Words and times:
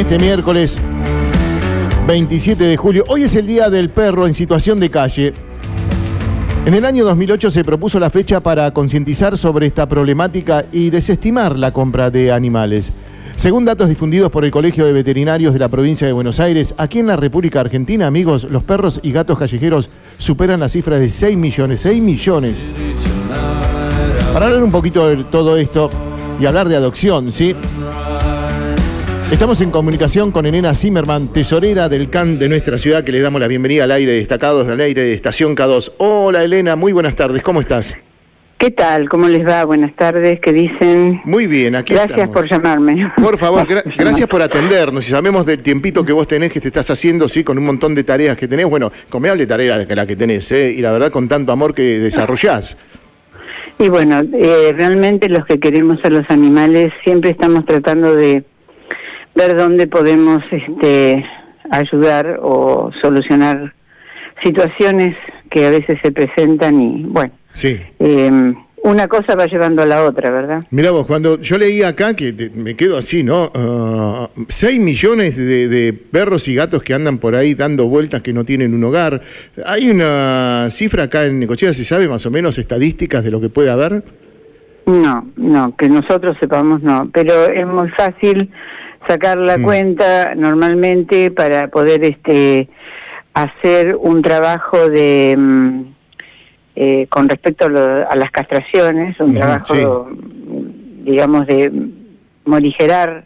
este 0.00 0.18
miércoles 0.18 0.78
27 2.06 2.62
de 2.64 2.76
julio. 2.76 3.04
Hoy 3.08 3.22
es 3.22 3.34
el 3.34 3.46
Día 3.46 3.70
del 3.70 3.88
Perro 3.88 4.26
en 4.26 4.34
situación 4.34 4.78
de 4.78 4.90
calle. 4.90 5.32
En 6.66 6.74
el 6.74 6.84
año 6.84 7.06
2008 7.06 7.50
se 7.50 7.64
propuso 7.64 7.98
la 7.98 8.10
fecha 8.10 8.40
para 8.40 8.70
concientizar 8.72 9.38
sobre 9.38 9.66
esta 9.66 9.88
problemática 9.88 10.66
y 10.70 10.90
desestimar 10.90 11.58
la 11.58 11.72
compra 11.72 12.10
de 12.10 12.30
animales. 12.30 12.92
Según 13.36 13.64
datos 13.64 13.88
difundidos 13.88 14.30
por 14.30 14.44
el 14.44 14.50
Colegio 14.50 14.84
de 14.84 14.92
Veterinarios 14.92 15.54
de 15.54 15.60
la 15.60 15.68
provincia 15.68 16.06
de 16.06 16.12
Buenos 16.12 16.40
Aires, 16.40 16.74
aquí 16.76 16.98
en 16.98 17.06
la 17.06 17.16
República 17.16 17.60
Argentina, 17.60 18.06
amigos, 18.06 18.44
los 18.50 18.64
perros 18.64 19.00
y 19.02 19.12
gatos 19.12 19.38
callejeros 19.38 19.88
superan 20.18 20.60
la 20.60 20.68
cifra 20.68 20.98
de 20.98 21.08
6 21.08 21.38
millones. 21.38 21.80
6 21.80 22.02
millones. 22.02 22.64
Para 24.34 24.46
hablar 24.46 24.62
un 24.62 24.70
poquito 24.70 25.08
de 25.08 25.24
todo 25.24 25.56
esto 25.56 25.88
y 26.38 26.44
hablar 26.44 26.68
de 26.68 26.76
adopción, 26.76 27.32
¿sí? 27.32 27.56
Estamos 29.30 29.60
en 29.60 29.72
comunicación 29.72 30.30
con 30.30 30.46
Elena 30.46 30.72
Zimmerman, 30.72 31.32
tesorera 31.32 31.88
del 31.88 32.08
CAN 32.10 32.38
de 32.38 32.48
nuestra 32.48 32.78
ciudad, 32.78 33.02
que 33.02 33.10
le 33.10 33.20
damos 33.20 33.40
la 33.40 33.48
bienvenida 33.48 33.82
al 33.82 33.90
aire 33.90 34.12
de 34.12 34.18
destacados, 34.18 34.68
al 34.68 34.78
aire 34.80 35.02
de 35.02 35.14
Estación 35.14 35.56
K2. 35.56 35.94
Hola 35.98 36.44
Elena, 36.44 36.76
muy 36.76 36.92
buenas 36.92 37.16
tardes, 37.16 37.42
¿cómo 37.42 37.60
estás? 37.60 37.92
¿Qué 38.56 38.70
tal? 38.70 39.08
¿Cómo 39.08 39.26
les 39.26 39.44
va? 39.44 39.64
Buenas 39.64 39.96
tardes, 39.96 40.38
¿qué 40.40 40.52
dicen? 40.52 41.20
Muy 41.24 41.48
bien, 41.48 41.74
aquí 41.74 41.92
Gracias 41.92 42.28
por 42.28 42.48
llamarme. 42.48 43.12
Por 43.16 43.36
favor, 43.36 43.66
gracias 43.98 44.28
por 44.28 44.40
atendernos 44.40 45.08
y 45.08 45.10
sabemos 45.10 45.44
del 45.44 45.60
tiempito 45.60 46.04
que 46.04 46.12
vos 46.12 46.28
tenés, 46.28 46.52
que 46.52 46.60
te 46.60 46.68
estás 46.68 46.88
haciendo, 46.90 47.28
sí, 47.28 47.42
con 47.42 47.58
un 47.58 47.66
montón 47.66 47.96
de 47.96 48.04
tareas 48.04 48.38
que 48.38 48.46
tenés. 48.46 48.66
Bueno, 48.66 48.92
tareas 49.48 49.86
que 49.86 49.96
la 49.96 50.06
que 50.06 50.14
tenés, 50.14 50.52
¿eh? 50.52 50.70
Y 50.70 50.80
la 50.80 50.92
verdad 50.92 51.10
con 51.10 51.28
tanto 51.28 51.50
amor 51.50 51.74
que 51.74 51.98
desarrollás. 51.98 52.76
Y 53.80 53.88
bueno, 53.88 54.20
eh, 54.32 54.72
realmente 54.72 55.28
los 55.28 55.44
que 55.46 55.58
queremos 55.58 55.98
a 56.04 56.10
los 56.10 56.24
animales 56.30 56.92
siempre 57.04 57.32
estamos 57.32 57.66
tratando 57.66 58.14
de 58.14 58.44
ver 59.36 59.56
dónde 59.56 59.86
podemos 59.86 60.42
este, 60.50 61.24
ayudar 61.70 62.40
o 62.42 62.90
solucionar 63.00 63.72
situaciones 64.42 65.16
que 65.50 65.66
a 65.66 65.70
veces 65.70 65.98
se 66.02 66.10
presentan 66.10 66.80
y 66.80 67.04
bueno, 67.04 67.32
sí. 67.52 67.80
Eh, 67.98 68.54
una 68.86 69.08
cosa 69.08 69.34
va 69.34 69.46
llevando 69.46 69.82
a 69.82 69.86
la 69.86 70.04
otra, 70.04 70.30
¿verdad? 70.30 70.64
Mira 70.70 70.92
vos, 70.92 71.06
cuando 71.06 71.40
yo 71.40 71.58
leí 71.58 71.82
acá, 71.82 72.14
que 72.14 72.32
me 72.54 72.76
quedo 72.76 72.96
así, 72.96 73.24
¿no? 73.24 73.50
Uh, 73.52 74.44
6 74.46 74.78
millones 74.78 75.36
de, 75.36 75.92
perros 75.92 76.46
y 76.46 76.54
gatos 76.54 76.84
que 76.84 76.94
andan 76.94 77.18
por 77.18 77.34
ahí 77.34 77.54
dando 77.54 77.88
vueltas 77.88 78.22
que 78.22 78.32
no 78.32 78.44
tienen 78.44 78.74
un 78.74 78.84
hogar. 78.84 79.22
¿Hay 79.64 79.90
una 79.90 80.68
cifra 80.70 81.04
acá 81.04 81.24
en 81.24 81.40
Necochea, 81.40 81.72
se 81.72 81.84
sabe 81.84 82.06
más 82.06 82.26
o 82.26 82.30
menos 82.30 82.58
estadísticas 82.58 83.24
de 83.24 83.32
lo 83.32 83.40
que 83.40 83.48
puede 83.48 83.70
haber? 83.70 84.04
No, 84.86 85.26
no, 85.34 85.74
que 85.76 85.88
nosotros 85.88 86.36
sepamos 86.38 86.80
no, 86.80 87.10
pero 87.12 87.46
es 87.46 87.66
muy 87.66 87.88
fácil 87.90 88.52
sacar 89.06 89.38
la 89.38 89.58
mm. 89.58 89.62
cuenta 89.62 90.34
normalmente 90.34 91.30
para 91.30 91.68
poder 91.68 92.04
este 92.04 92.68
hacer 93.34 93.96
un 93.96 94.22
trabajo 94.22 94.88
de 94.88 95.34
mm, 95.36 95.80
eh, 96.76 97.06
con 97.08 97.28
respecto 97.28 97.66
a, 97.66 98.16
las 98.16 98.30
castraciones, 98.30 99.18
un 99.20 99.34
trabajo 99.34 100.10
digamos 101.04 101.46
de 101.46 101.72
morigerar 102.44 103.24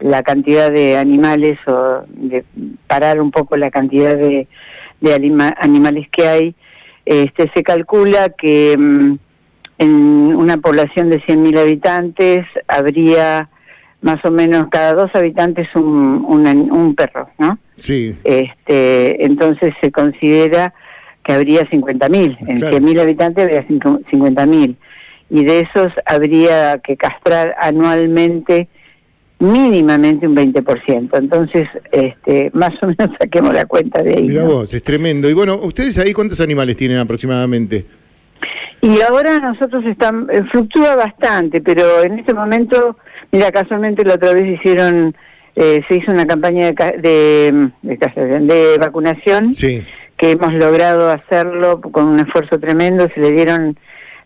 la 0.00 0.22
cantidad 0.22 0.70
de 0.72 0.96
animales 0.96 1.58
o 1.66 2.02
de 2.08 2.44
parar 2.86 3.20
un 3.20 3.30
poco 3.30 3.56
la 3.56 3.70
cantidad 3.70 4.16
de, 4.16 4.48
de 5.00 5.14
animales 5.58 6.08
que 6.10 6.26
hay, 6.26 6.54
este 7.04 7.50
se 7.54 7.62
calcula 7.62 8.30
que 8.30 8.76
mm, 8.78 9.14
en 9.78 9.90
una 10.36 10.58
población 10.58 11.10
de 11.10 11.22
100.000 11.22 11.58
habitantes 11.58 12.46
habría 12.68 13.48
más 14.02 14.24
o 14.24 14.30
menos 14.30 14.68
cada 14.70 14.94
dos 14.94 15.10
habitantes 15.14 15.68
un, 15.74 16.24
un, 16.70 16.94
perro, 16.94 17.28
¿no? 17.38 17.58
Sí. 17.76 18.16
Este, 18.24 19.24
entonces 19.24 19.74
se 19.82 19.90
considera 19.90 20.72
que 21.22 21.32
habría 21.32 21.62
50.000, 21.68 22.36
en 22.48 22.60
100.000 22.60 23.00
habitantes 23.00 23.44
habría 23.44 23.66
50.000 23.66 24.76
y 25.28 25.44
de 25.44 25.60
esos 25.60 25.92
habría 26.06 26.78
que 26.78 26.96
castrar 26.96 27.54
anualmente 27.60 28.68
mínimamente 29.38 30.26
un 30.26 30.36
20%. 30.36 31.10
Entonces, 31.18 31.68
este, 31.90 32.50
más 32.52 32.70
o 32.82 32.86
menos 32.86 33.16
saquemos 33.20 33.54
la 33.54 33.64
cuenta 33.64 34.02
de 34.02 34.14
ahí. 34.16 34.28
Mira 34.28 34.44
vos, 34.44 34.72
es 34.72 34.82
tremendo. 34.82 35.28
Y 35.28 35.32
bueno, 35.32 35.56
¿ustedes 35.56 35.98
ahí 35.98 36.12
cuántos 36.12 36.40
animales 36.40 36.76
tienen 36.76 36.98
aproximadamente? 36.98 37.86
Y 38.82 39.00
ahora 39.02 39.38
nosotros 39.38 39.84
estamos, 39.86 40.30
eh, 40.30 40.42
fluctúa 40.50 40.96
bastante, 40.96 41.60
pero 41.60 42.02
en 42.02 42.18
este 42.18 42.32
momento 42.32 42.96
Mira, 43.32 43.52
casualmente 43.52 44.04
la 44.04 44.14
otra 44.14 44.32
vez 44.32 44.58
hicieron, 44.58 45.14
eh, 45.54 45.80
se 45.88 45.96
hizo 45.96 46.10
una 46.10 46.26
campaña 46.26 46.72
de, 46.72 47.70
de, 47.82 48.76
vacunación, 48.80 49.52
que 49.54 50.32
hemos 50.32 50.52
logrado 50.54 51.10
hacerlo 51.10 51.80
con 51.80 52.08
un 52.08 52.20
esfuerzo 52.20 52.58
tremendo, 52.58 53.08
se 53.14 53.20
le 53.20 53.30
dieron 53.30 53.78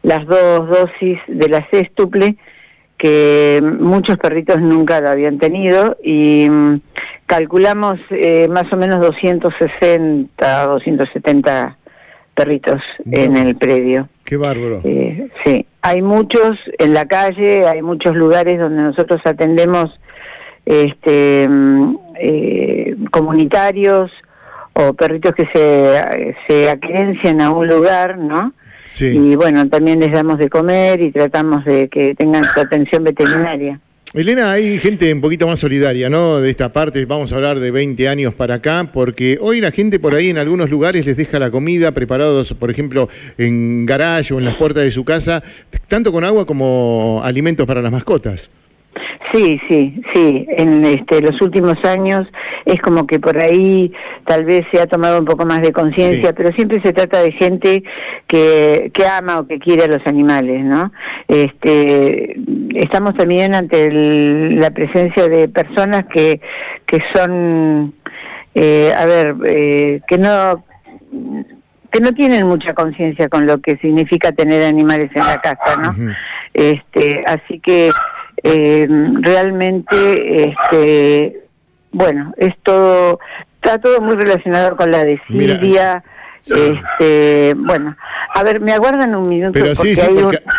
las 0.02 0.26
dos 0.26 0.68
dosis 0.68 1.18
de 1.28 1.48
la 1.48 1.68
sextuple, 1.70 2.36
que 2.96 3.60
muchos 3.62 4.16
perritos 4.16 4.60
nunca 4.60 5.00
lo 5.02 5.10
habían 5.10 5.38
tenido, 5.38 5.98
y 6.02 6.48
mm, 6.48 6.80
calculamos 7.26 8.00
eh, 8.08 8.48
más 8.48 8.72
o 8.72 8.76
menos 8.76 9.02
260, 9.02 10.66
270 10.66 11.76
perritos 12.34 12.80
en 13.04 13.36
el 13.36 13.56
predio. 13.56 14.08
Qué 14.24 14.36
bárbaro. 14.36 14.80
Eh, 14.84 15.28
sí, 15.44 15.66
hay 15.82 16.02
muchos 16.02 16.58
en 16.78 16.94
la 16.94 17.06
calle, 17.06 17.66
hay 17.66 17.82
muchos 17.82 18.14
lugares 18.16 18.58
donde 18.58 18.82
nosotros 18.82 19.20
atendemos 19.24 19.90
este, 20.64 21.46
mm, 21.48 21.96
eh, 22.18 22.96
comunitarios 23.10 24.10
o 24.72 24.94
perritos 24.94 25.32
que 25.32 25.46
se, 25.52 26.34
se 26.48 26.70
a 27.40 27.50
un 27.50 27.68
lugar, 27.68 28.18
¿no? 28.18 28.52
Sí. 28.86 29.06
Y 29.06 29.36
bueno, 29.36 29.68
también 29.68 30.00
les 30.00 30.12
damos 30.12 30.38
de 30.38 30.48
comer 30.48 31.00
y 31.00 31.12
tratamos 31.12 31.64
de 31.64 31.88
que 31.88 32.14
tengan 32.14 32.44
su 32.44 32.60
atención 32.60 33.04
veterinaria. 33.04 33.80
Elena, 34.16 34.52
hay 34.52 34.78
gente 34.78 35.12
un 35.12 35.20
poquito 35.20 35.44
más 35.48 35.58
solidaria, 35.58 36.08
¿no? 36.08 36.40
De 36.40 36.48
esta 36.48 36.72
parte, 36.72 37.04
vamos 37.04 37.32
a 37.32 37.34
hablar 37.34 37.58
de 37.58 37.72
20 37.72 38.08
años 38.08 38.32
para 38.32 38.54
acá, 38.54 38.88
porque 38.92 39.38
hoy 39.40 39.60
la 39.60 39.72
gente 39.72 39.98
por 39.98 40.14
ahí 40.14 40.30
en 40.30 40.38
algunos 40.38 40.70
lugares 40.70 41.04
les 41.04 41.16
deja 41.16 41.40
la 41.40 41.50
comida 41.50 41.90
preparados, 41.90 42.54
por 42.54 42.70
ejemplo, 42.70 43.08
en 43.38 43.86
garaje 43.86 44.32
o 44.32 44.38
en 44.38 44.44
las 44.44 44.54
puertas 44.54 44.84
de 44.84 44.92
su 44.92 45.04
casa, 45.04 45.42
tanto 45.88 46.12
con 46.12 46.22
agua 46.22 46.46
como 46.46 47.22
alimentos 47.24 47.66
para 47.66 47.82
las 47.82 47.90
mascotas. 47.90 48.50
Sí, 49.34 49.60
sí, 49.68 50.00
sí. 50.14 50.46
En 50.48 50.84
este, 50.84 51.20
los 51.20 51.40
últimos 51.42 51.74
años 51.84 52.28
es 52.66 52.80
como 52.80 53.04
que 53.04 53.18
por 53.18 53.36
ahí 53.36 53.92
tal 54.26 54.44
vez 54.44 54.64
se 54.70 54.80
ha 54.80 54.86
tomado 54.86 55.18
un 55.18 55.24
poco 55.24 55.44
más 55.44 55.60
de 55.60 55.72
conciencia, 55.72 56.32
pero 56.32 56.52
siempre 56.52 56.80
se 56.82 56.92
trata 56.92 57.20
de 57.20 57.32
gente 57.32 57.82
que, 58.28 58.92
que 58.94 59.06
ama 59.08 59.40
o 59.40 59.48
que 59.48 59.58
quiere 59.58 59.84
a 59.84 59.88
los 59.88 60.06
animales, 60.06 60.64
¿no? 60.64 60.92
Este, 61.26 62.36
estamos 62.76 63.16
también 63.16 63.56
ante 63.56 63.90
la 63.90 64.70
presencia 64.70 65.28
de 65.28 65.48
personas 65.48 66.04
que, 66.14 66.40
que 66.86 66.98
son, 67.12 67.92
eh, 68.54 68.92
a 68.96 69.04
ver, 69.04 69.34
eh, 69.46 70.00
que 70.06 70.16
no 70.16 70.64
que 71.90 72.00
no 72.00 72.10
tienen 72.10 72.46
mucha 72.48 72.74
conciencia 72.74 73.28
con 73.28 73.46
lo 73.46 73.58
que 73.58 73.76
significa 73.76 74.32
tener 74.32 74.64
animales 74.64 75.10
en 75.14 75.24
la 75.24 75.40
casa, 75.40 75.76
¿no? 75.80 76.12
Este, 76.52 77.22
así 77.24 77.60
que 77.60 77.90
eh, 78.44 78.86
realmente, 79.20 80.50
este, 80.50 81.44
bueno, 81.92 82.34
es 82.36 82.54
todo, 82.62 83.18
está 83.54 83.78
todo 83.78 84.02
muy 84.02 84.16
relacionado 84.16 84.76
con 84.76 84.90
la 84.90 85.02
de 85.02 85.18
Silvia. 85.26 86.04
Este, 86.46 87.54
bueno, 87.56 87.96
a 88.36 88.42
ver, 88.42 88.60
me 88.60 88.72
aguardan 88.72 89.14
un 89.14 89.28
minuto. 89.28 89.52
Pero 89.52 89.76
sí, 89.76 89.94
sí, 89.94 90.02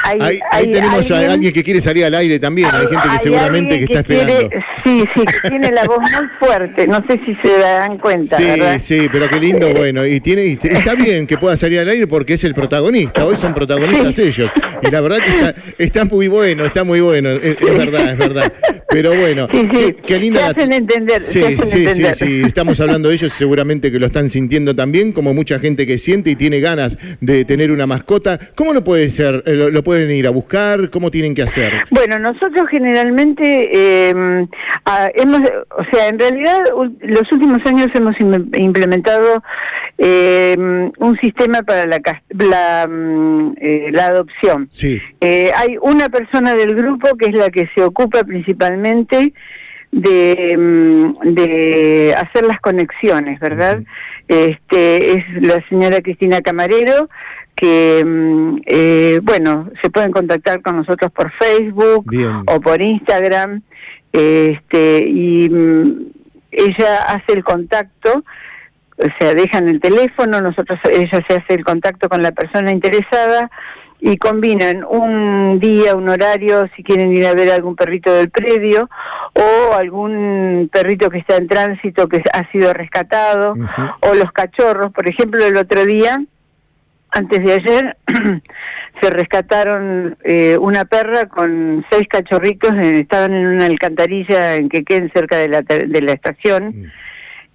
hay, 0.03 0.39
ahí, 0.49 0.71
tenemos 0.71 1.11
a 1.11 1.33
alguien 1.33 1.51
que 1.51 1.61
quiere 1.61 1.81
salir 1.81 2.05
al 2.05 2.15
aire 2.15 2.39
también. 2.39 2.69
Hay, 2.71 2.87
gente 2.87 3.09
que 3.11 3.19
seguramente 3.19 3.77
que, 3.79 3.83
está 3.83 3.99
esperando. 3.99 4.49
sí, 4.85 5.03
sí, 5.13 5.25
que 5.25 5.49
tiene 5.49 5.71
la 5.71 5.83
voz 5.83 5.99
muy 5.99 6.27
fuerte. 6.39 6.87
No 6.87 7.03
sé 7.09 7.19
si 7.25 7.35
se 7.43 7.59
dan 7.59 7.97
cuenta. 7.97 8.37
Sí, 8.37 8.45
sí, 8.79 9.09
pero 9.11 9.27
qué 9.27 9.41
lindo, 9.41 9.69
bueno. 9.73 10.05
Y 10.05 10.21
tiene 10.21 10.57
está 10.63 10.95
bien 10.95 11.27
que 11.27 11.37
pueda 11.37 11.57
salir 11.57 11.79
al 11.79 11.89
aire 11.89 12.07
porque 12.07 12.35
es 12.35 12.45
el 12.45 12.55
protagonista. 12.55 13.25
Hoy 13.25 13.35
son 13.35 13.53
protagonistas 13.53 14.17
ellos. 14.19 14.49
Y 14.81 14.89
la 14.89 15.01
verdad 15.01 15.17
que 15.19 15.83
está, 15.83 16.05
muy 16.05 16.29
bueno, 16.29 16.63
está 16.63 16.85
muy 16.85 17.01
bueno. 17.01 17.29
Es, 17.29 17.59
verdad, 17.77 18.11
es 18.11 18.17
verdad. 18.17 18.53
Pero 18.89 19.13
bueno, 19.15 19.49
qué, 19.49 20.17
linda. 20.17 20.47
hacen 20.47 20.71
entender. 20.71 21.21
Sí, 21.21 21.41
sí, 21.65 21.87
sí, 21.87 22.03
sí. 22.15 22.41
Estamos 22.45 22.79
hablando 22.79 23.09
de 23.09 23.15
ellos, 23.15 23.33
seguramente 23.33 23.91
que 23.91 23.99
lo 23.99 24.07
están 24.07 24.29
sintiendo 24.29 24.73
también, 24.73 25.11
como 25.11 25.33
mucha 25.33 25.59
gente 25.59 25.85
que 25.85 25.97
siente 25.97 26.31
y 26.31 26.35
tiene 26.37 26.61
ganas 26.61 26.97
de 27.19 27.43
tener 27.43 27.64
una 27.71 27.85
mascota, 27.85 28.39
¿cómo 28.55 28.73
lo 28.73 28.83
puede 28.83 29.09
ser? 29.09 29.43
Eh, 29.45 29.53
¿Lo, 29.55 29.83
pueden 29.83 30.11
ir 30.11 30.27
a 30.27 30.29
buscar? 30.29 30.89
¿Cómo 30.89 31.11
tienen 31.11 31.35
que 31.35 31.43
hacer? 31.43 31.73
Bueno, 31.91 32.19
nosotros 32.19 32.67
generalmente 32.69 34.09
em, 34.09 34.47
hemos, 35.15 35.41
o 35.77 35.83
sea, 35.91 36.07
en 36.09 36.19
realidad 36.19 36.63
los 37.01 37.31
últimos 37.31 37.59
años 37.65 37.87
hemos 37.93 38.15
implementado 38.19 39.43
em, 39.97 40.91
un 40.97 41.17
sistema 41.21 41.61
para 41.63 41.85
la, 41.85 41.99
la, 42.29 42.87
mm, 42.87 43.53
eh, 43.59 43.89
la 43.91 44.07
adopción. 44.07 44.67
Sí. 44.71 45.01
Eh, 45.21 45.51
hay 45.55 45.77
una 45.81 46.09
persona 46.09 46.55
del 46.55 46.75
grupo 46.75 47.15
que 47.17 47.27
es 47.27 47.33
la 47.33 47.49
que 47.49 47.69
se 47.75 47.83
ocupa 47.83 48.23
principalmente 48.23 49.33
de, 49.91 50.55
mm, 50.57 51.33
de 51.33 52.15
hacer 52.15 52.45
las 52.45 52.59
conexiones, 52.59 53.39
¿verdad? 53.39 53.81
Este 54.27 55.11
es 55.11 55.25
la 55.41 55.63
señora 55.69 56.01
Cristina 56.01 56.41
Camarero 56.41 57.07
que 57.55 58.03
mm, 58.05 58.57
eh, 58.65 59.19
bueno 59.23 59.69
se 59.81 59.89
pueden 59.89 60.11
contactar 60.11 60.61
con 60.61 60.77
nosotros 60.77 61.11
por 61.11 61.31
Facebook 61.33 62.05
o 62.47 62.61
por 62.61 62.81
Instagram 62.81 63.61
este 64.11 65.07
y 65.07 65.49
mm, 65.49 66.07
ella 66.51 66.97
hace 67.07 67.33
el 67.33 67.43
contacto 67.43 68.23
o 68.97 69.07
sea 69.19 69.33
dejan 69.33 69.69
el 69.69 69.79
teléfono 69.79 70.41
nosotros 70.41 70.79
ella 70.91 71.23
se 71.27 71.35
hace 71.35 71.53
el 71.53 71.63
contacto 71.63 72.09
con 72.09 72.21
la 72.21 72.31
persona 72.31 72.71
interesada 72.71 73.49
y 73.99 74.17
combinan 74.17 74.83
un 74.87 75.59
día, 75.59 75.95
un 75.95 76.09
horario, 76.09 76.69
si 76.75 76.83
quieren 76.83 77.11
ir 77.11 77.25
a 77.25 77.33
ver 77.33 77.51
algún 77.51 77.75
perrito 77.75 78.13
del 78.13 78.29
predio 78.29 78.87
o 79.33 79.73
algún 79.73 80.69
perrito 80.71 81.09
que 81.09 81.17
está 81.17 81.37
en 81.37 81.47
tránsito 81.47 82.07
que 82.07 82.21
ha 82.31 82.51
sido 82.51 82.71
rescatado 82.73 83.55
o 84.01 84.13
los 84.13 84.31
cachorros. 84.31 84.91
Por 84.91 85.09
ejemplo, 85.09 85.43
el 85.43 85.57
otro 85.57 85.85
día, 85.85 86.19
antes 87.15 87.43
de 87.43 87.53
ayer, 87.53 87.97
se 89.01 89.09
rescataron 89.09 90.17
eh, 90.23 90.57
una 90.57 90.85
perra 90.85 91.25
con 91.25 91.85
seis 91.89 92.07
cachorritos, 92.07 92.71
estaban 92.77 93.33
en 93.33 93.47
una 93.47 93.65
alcantarilla 93.65 94.55
en 94.55 94.69
Quequén, 94.69 95.11
cerca 95.13 95.37
de 95.37 95.49
la, 95.49 95.61
de 95.61 96.01
la 96.01 96.13
estación. 96.13 96.67
Mm 96.67 96.91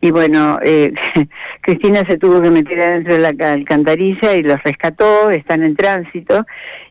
y 0.00 0.10
bueno, 0.10 0.58
eh, 0.64 0.92
Cristina 1.60 2.02
se 2.08 2.16
tuvo 2.16 2.40
que 2.40 2.50
meter 2.50 2.80
adentro 2.80 3.14
de 3.14 3.20
la 3.20 3.52
alcantarilla 3.52 4.34
y 4.34 4.42
los 4.42 4.62
rescató, 4.62 5.30
están 5.30 5.62
en 5.62 5.76
tránsito 5.76 6.46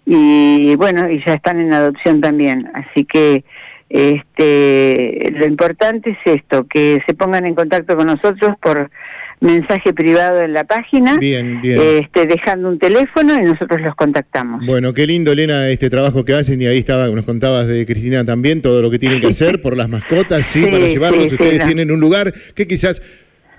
y 0.06 0.75
bueno, 0.75 1.10
y 1.10 1.24
ya 1.25 1.33
están 1.33 1.60
en 1.60 1.74
adopción 1.74 2.21
también. 2.21 2.69
Así 2.74 3.06
que 3.06 3.44
este, 3.89 5.31
lo 5.31 5.45
importante 5.48 6.12
es 6.12 6.36
esto, 6.36 6.68
que 6.68 7.00
se 7.07 7.16
pongan 7.16 7.45
en 7.45 7.56
contacto 7.56 7.98
con 7.98 8.06
nosotros 8.06 8.56
por 8.62 8.92
mensaje 9.41 9.94
privado 9.94 10.41
en 10.41 10.53
la 10.53 10.63
página, 10.63 11.18
bien, 11.18 11.62
bien. 11.62 11.80
Este, 11.80 12.25
dejando 12.25 12.69
un 12.69 12.80
teléfono 12.80 13.36
y 13.36 13.45
nosotros 13.45 13.81
los 13.81 13.95
contactamos. 13.95 14.65
Bueno, 14.65 14.94
qué 14.94 15.07
lindo, 15.07 15.31
Elena, 15.31 15.69
este 15.69 15.89
trabajo 15.89 16.25
que 16.25 16.33
hacen 16.33 16.62
y 16.62 16.68
ahí 16.68 16.80
estaba, 16.80 17.07
nos 17.07 17.25
contabas 17.25 17.68
de 17.68 17.86
Cristina 17.86 18.25
también, 18.25 18.62
todo 18.62 18.81
lo 18.81 18.91
que 18.91 19.00
tienen 19.00 19.21
que 19.21 19.27
hacer 19.39 19.62
por 19.62 19.77
las 19.77 19.89
mascotas, 19.89 20.45
sí, 20.45 20.63
para 20.63 20.88
llevarlos. 20.88 21.31
Ustedes 21.31 21.65
tienen 21.65 21.91
un 21.91 22.00
lugar 22.00 22.33
que 22.56 22.68
quizás 22.68 23.01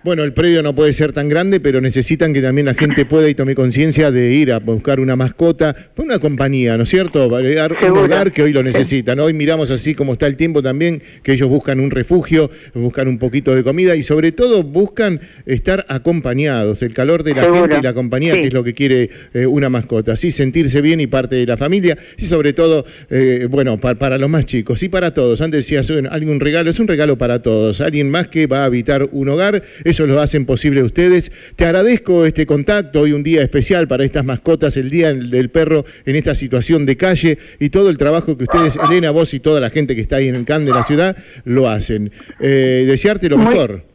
bueno, 0.03 0.25
el 0.25 0.33
predio 0.33 0.63
no 0.63 0.75
puede 0.75 0.93
ser 0.93 1.13
tan 1.13 1.29
grande, 1.29 1.61
pero 1.61 1.81
necesitan 1.81 2.33
que 2.33 2.41
también 2.41 2.67
la 2.67 2.75
gente 2.75 3.05
pueda 3.05 3.29
y 3.29 3.35
tome 3.35 3.55
conciencia 3.55 4.11
de 4.11 4.33
ir 4.33 4.53
a 4.53 4.59
buscar 4.59 4.99
una 4.99 5.15
mascota, 5.15 5.75
una 5.97 6.19
compañía, 6.19 6.77
¿no 6.77 6.85
es 6.85 6.89
cierto? 6.89 7.29
Dar 7.29 7.77
un 7.83 8.03
lugar 8.03 8.33
que 8.33 8.43
hoy 8.43 8.53
lo 8.53 8.63
necesitan. 8.63 9.21
Hoy 9.21 9.35
miramos 9.35 9.71
así 9.71 9.95
como 9.95 10.15
está 10.15 10.27
el 10.27 10.37
tiempo 10.37 10.63
también, 10.63 11.03
que 11.23 11.33
ellos 11.33 11.49
buscan 11.49 11.81
un 11.81 11.91
refugio, 11.91 12.51
buscan 12.75 13.09
un 13.09 13.19
poquito 13.19 13.55
de 13.55 13.63
comida 13.63 13.95
y 13.95 14.03
sobre 14.03 14.33
todo 14.33 14.63
buscan 14.63 15.21
estar 15.45 15.85
acompañados, 15.89 16.83
el 16.83 16.95
calor 16.95 17.23
de 17.23 17.35
la 17.35 17.43
gente 17.43 17.79
y 17.79 17.83
la 17.83 17.93
compañía, 17.93 18.33
que 18.33 18.47
es 18.47 18.55
lo 18.55 18.65
que 18.65 18.75
quiere 18.75 19.11
eh, 19.35 19.47
una 19.47 19.69
mascota. 19.69 20.17
Sí, 20.17 20.31
sentirse 20.31 20.81
bien 20.81 21.01
y 21.01 21.09
parte 21.09 21.37
de 21.37 21.47
la 21.47 21.57
familia, 21.57 21.99
y 22.17 22.25
sobre 22.25 22.55
todo, 22.55 22.87
eh, 23.11 23.47
bueno, 23.51 23.79
para, 23.79 24.17
los 24.17 24.31
más 24.31 24.47
chicos 24.47 24.83
y 24.83 24.89
para 24.89 25.13
todos. 25.13 25.41
Antes 25.41 25.67
decías, 25.67 25.91
alguien 26.11 26.31
un 26.31 26.41
regalo, 26.41 26.71
es 26.71 26.79
un 26.79 26.89
regalo 26.89 27.19
para 27.19 27.43
todos. 27.43 27.81
Alguien 27.81 28.11
más 28.11 28.29
que 28.29 28.47
va 28.47 28.63
a 28.63 28.65
habitar 28.65 29.09
un 29.13 29.29
hogar 29.29 29.63
eso 29.91 30.07
lo 30.07 30.21
hacen 30.21 30.47
posible 30.47 30.83
ustedes. 30.83 31.31
Te 31.57 31.65
agradezco 31.65 32.25
este 32.25 32.47
contacto, 32.47 33.01
hoy 33.01 33.13
un 33.13 33.23
día 33.23 33.43
especial 33.43 33.89
para 33.89 34.05
estas 34.05 34.25
mascotas, 34.25 34.77
el 34.77 34.91
Día 34.91 35.13
del 35.13 35.51
Perro 35.51 35.85
en 36.07 36.17
esta 36.17 36.35
situación 36.35 36.87
de 36.87 36.97
calle 36.97 37.39
y 37.59 37.71
todo 37.71 37.91
el 37.91 37.99
trabajo 37.99 38.37
que 38.37 38.45
ustedes, 38.45 38.77
Elena, 38.77 39.11
vos 39.11 39.35
y 39.35 39.41
toda 39.41 39.61
la 39.61 39.71
gente 39.71 39.95
que 39.95 40.01
está 40.01 40.17
ahí 40.17 40.29
en 40.29 40.35
el 40.35 40.45
CAN 40.45 40.65
de 40.65 40.73
la 40.73 40.83
ciudad, 40.83 41.17
lo 41.45 41.69
hacen. 41.69 42.13
Eh, 42.41 42.85
desearte 42.87 43.29
lo 43.29 43.39
mejor. 43.39 43.90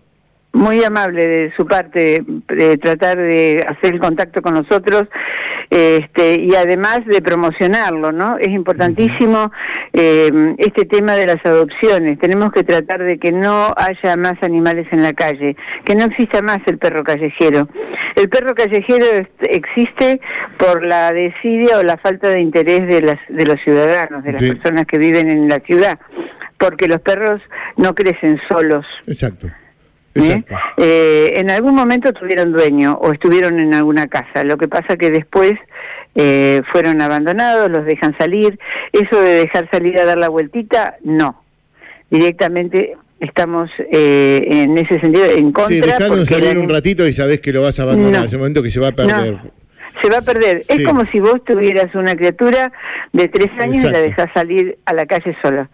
Muy 0.56 0.82
amable 0.86 1.28
de 1.28 1.54
su 1.58 1.66
parte 1.66 2.24
de 2.48 2.78
tratar 2.78 3.18
de 3.18 3.66
hacer 3.68 3.96
el 3.96 4.00
contacto 4.00 4.42
con 4.42 4.54
nosotros 4.54 5.04
este, 5.70 6.40
y 6.40 6.56
además 6.56 7.02
de 7.06 7.22
promocionarlo, 7.22 8.14
¿no? 8.14 8.38
Es 8.40 8.48
importantísimo 8.48 9.52
eh, 9.92 10.56
este 10.58 10.86
tema 10.86 11.16
de 11.16 11.28
las 11.28 11.46
adopciones. 11.46 12.18
Tenemos 12.20 12.54
que 12.54 12.64
tratar 12.64 13.04
de 13.04 13.18
que 13.18 13.34
no 13.34 13.74
haya 13.76 14.16
más 14.16 14.36
animales 14.42 14.88
en 14.92 15.04
la 15.04 15.12
calle, 15.12 15.58
que 15.84 15.96
no 15.96 16.06
exista 16.06 16.42
más 16.42 16.60
el 16.68 16.78
perro 16.78 17.04
callejero. 17.04 17.68
El 18.16 18.30
perro 18.30 18.56
callejero 18.56 19.06
existe 19.42 20.22
por 20.58 20.86
la 20.86 21.12
desidia 21.12 21.80
o 21.80 21.84
la 21.84 21.98
falta 21.98 22.30
de 22.30 22.40
interés 22.40 22.88
de, 22.88 23.02
las, 23.02 23.20
de 23.28 23.46
los 23.46 23.60
ciudadanos, 23.62 24.24
de 24.24 24.32
las 24.32 24.42
personas 24.42 24.86
que 24.86 24.98
viven 24.98 25.30
en 25.30 25.50
la 25.50 25.60
ciudad, 25.60 26.00
porque 26.58 26.88
los 26.88 27.02
perros 27.02 27.42
no 27.76 27.94
crecen 27.94 28.40
solos. 28.48 28.86
Exacto. 29.06 29.50
¿Eh? 30.16 30.44
¿Eh? 30.78 31.34
en 31.36 31.52
algún 31.52 31.76
momento 31.76 32.14
tuvieron 32.14 32.54
dueño 32.54 32.98
o 33.02 33.12
estuvieron 33.12 33.60
en 33.60 33.74
alguna 33.74 34.08
casa. 34.08 34.44
Lo 34.44 34.58
que 34.58 34.68
pasa 34.68 34.96
que 34.96 35.10
después 35.10 35.54
eh, 36.16 36.62
fueron 36.72 37.02
abandonados, 37.02 37.70
los 37.70 37.86
dejan 37.86 38.18
salir. 38.18 38.58
Eso 38.94 39.22
de 39.22 39.32
dejar 39.36 39.70
salir 39.70 40.00
a 40.00 40.06
dar 40.06 40.18
la 40.18 40.30
vueltita, 40.30 40.96
no. 41.04 41.44
Directamente 42.10 42.96
estamos 43.20 43.70
eh, 43.92 44.46
en 44.50 44.78
ese 44.78 45.00
sentido 45.00 45.26
en 45.26 45.52
contra. 45.52 45.76
Sí, 45.76 45.82
dejaron 45.82 46.26
salir 46.26 46.58
un 46.58 46.70
ratito 46.70 47.06
y 47.08 47.14
sabés 47.14 47.42
que 47.42 47.52
lo 47.52 47.62
vas 47.62 47.80
a 47.80 47.84
abandonar, 47.84 48.22
en 48.22 48.26
ese 48.26 48.38
momento 48.38 48.64
que 48.64 48.70
se 48.70 48.80
va 48.80 48.90
a 48.90 48.92
perder. 48.94 49.38
Se 50.06 50.12
va 50.12 50.20
a 50.20 50.22
perder. 50.22 50.62
Es 50.68 50.86
como 50.86 51.04
si 51.12 51.20
vos 51.20 51.44
tuvieras 51.46 51.94
una 51.96 52.16
criatura 52.16 52.72
de 53.12 53.28
tres 53.28 53.50
años 53.60 53.84
y 53.84 53.90
la 53.90 54.02
dejás 54.02 54.28
salir 54.36 54.78
a 54.86 54.94
la 54.94 55.06
calle 55.06 55.36
sola. 55.42 55.68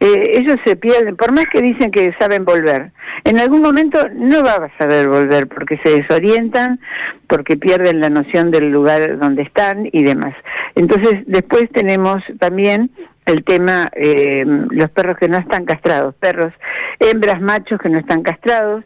Eh, 0.00 0.32
ellos 0.34 0.56
se 0.64 0.76
pierden, 0.76 1.16
por 1.16 1.32
más 1.32 1.46
que 1.46 1.62
dicen 1.62 1.90
que 1.90 2.14
saben 2.20 2.44
volver, 2.44 2.92
en 3.24 3.38
algún 3.38 3.62
momento 3.62 3.98
no 4.14 4.44
va 4.44 4.56
a 4.66 4.78
saber 4.78 5.08
volver 5.08 5.48
porque 5.48 5.80
se 5.82 6.02
desorientan, 6.02 6.80
porque 7.26 7.56
pierden 7.56 8.00
la 8.00 8.10
noción 8.10 8.50
del 8.50 8.70
lugar 8.70 9.18
donde 9.18 9.42
están 9.42 9.88
y 9.90 10.04
demás. 10.04 10.34
Entonces, 10.74 11.22
después 11.26 11.64
tenemos 11.72 12.22
también 12.38 12.90
el 13.24 13.42
tema, 13.44 13.88
eh, 13.94 14.44
los 14.44 14.90
perros 14.90 15.16
que 15.18 15.28
no 15.28 15.38
están 15.38 15.64
castrados, 15.64 16.14
perros, 16.16 16.52
hembras, 17.00 17.40
machos 17.40 17.80
que 17.80 17.88
no 17.88 17.98
están 17.98 18.22
castrados, 18.22 18.84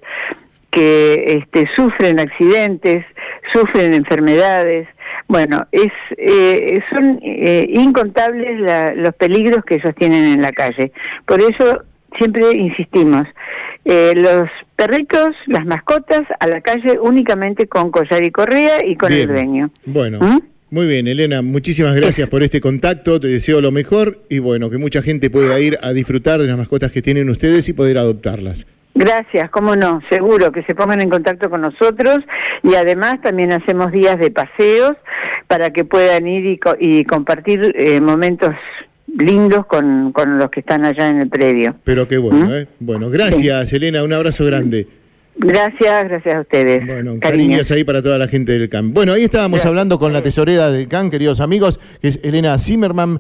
que 0.71 1.25
este, 1.27 1.69
sufren 1.77 2.19
accidentes, 2.19 3.05
sufren 3.53 3.93
enfermedades. 3.93 4.89
Bueno, 5.29 5.67
es, 5.73 5.93
eh, 6.19 6.79
son 6.91 7.21
eh, 7.23 7.67
incontables 7.69 8.61
los 8.97 9.15
peligros 9.15 9.65
que 9.65 9.77
ellos 9.77 9.95
tienen 9.97 10.25
en 10.25 10.43
la 10.43 10.53
calle. 10.53 10.93
Por 11.27 11.41
eso 11.41 11.85
siempre 12.19 12.53
insistimos, 12.55 13.27
eh, 13.85 14.13
los 14.17 14.49
perritos, 14.77 15.31
las 15.47 15.65
mascotas, 15.65 16.23
a 16.39 16.47
la 16.47 16.61
calle 16.61 16.99
únicamente 17.01 17.67
con 17.67 17.91
collar 17.91 18.25
y 18.25 18.31
correa 18.31 18.85
y 18.85 18.97
con 18.97 19.13
el 19.13 19.29
dueño. 19.29 19.71
Bueno. 19.85 20.19
¿Mm? 20.21 20.41
Muy 20.71 20.87
bien, 20.87 21.07
Elena, 21.07 21.43
muchísimas 21.43 21.95
gracias 21.95 22.31
por 22.31 22.43
este 22.43 22.59
contacto, 22.63 23.21
te 23.21 23.27
deseo 23.29 23.61
lo 23.61 23.71
mejor 23.71 24.23
y 24.31 24.39
bueno, 24.39 24.71
que 24.71 24.79
mucha 24.79 25.03
gente 25.03 25.29
pueda 25.29 25.61
ir 25.61 25.79
a 25.83 25.93
disfrutar 25.93 26.41
de 26.41 26.47
las 26.47 26.57
mascotas 26.57 26.91
que 26.91 27.03
tienen 27.03 27.29
ustedes 27.29 27.69
y 27.69 27.75
poder 27.75 27.99
adoptarlas. 27.99 28.67
Gracias, 28.95 29.51
cómo 29.51 29.75
no, 29.75 30.03
seguro 30.11 30.53
que 30.53 30.63
se 30.65 30.75
pongan 30.75 31.01
en 31.01 31.09
contacto 31.09 31.49
con 31.49 31.63
nosotros 31.63 32.19
y 32.63 32.75
además 32.75 33.21
también 33.23 33.53
hacemos 33.53 33.91
días 33.91 34.19
de 34.19 34.31
paseos 34.31 34.93
para 35.47 35.71
que 35.71 35.85
puedan 35.85 36.27
ir 36.27 36.61
y, 36.79 37.05
compartir 37.05 37.75
eh, 37.77 38.01
momentos 38.01 38.51
lindos 39.07 39.67
con, 39.67 40.13
con, 40.13 40.39
los 40.39 40.51
que 40.51 40.61
están 40.61 40.85
allá 40.85 41.09
en 41.09 41.21
el 41.21 41.29
predio. 41.29 41.75
Pero 41.85 42.07
qué 42.07 42.19
bueno, 42.19 42.47
¿Mm? 42.47 42.53
¿eh? 42.53 42.69
Bueno, 42.81 43.09
gracias 43.09 43.73
Elena, 43.73 44.03
un 44.03 44.13
abrazo 44.13 44.45
grande. 44.45 44.87
Gracias, 45.35 46.05
gracias 46.09 46.35
a 46.35 46.41
ustedes. 46.41 46.87
Bueno, 46.87 47.19
cariños 47.19 47.71
ahí 47.71 47.85
para 47.85 48.03
toda 48.03 48.19
la 48.19 48.29
gente 48.29 48.53
del 48.53 48.69
CAN. 48.69 48.93
Bueno, 48.93 49.15
ahí 49.15 49.25
estábamos 49.25 49.65
hablando 49.65 49.99
con 49.99 50.13
la 50.13 50.23
tesorera 50.23 50.71
del 50.71 50.89
CAN, 50.89 51.11
queridos 51.11 51.41
amigos, 51.41 51.81
que 52.01 52.09
es 52.09 52.21
Elena 52.23 52.59
Zimmerman. 52.59 53.19